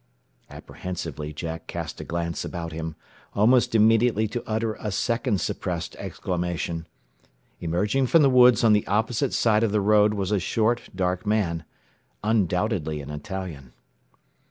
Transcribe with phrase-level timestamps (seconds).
[0.49, 2.95] Apprehensively Jack cast a glance about him,
[3.35, 6.87] almost immediately to utter a second suppressed exclamation.
[7.59, 11.23] Emerging from the woods on the opposite side of the road was a short, dark
[11.27, 11.65] man
[12.23, 13.73] undoubtedly an Italian.